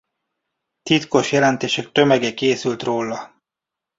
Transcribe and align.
Titkos 0.83 1.31
jelentések 1.31 1.91
tömege 1.91 2.33
készült 2.33 2.83
róla. 2.83 3.33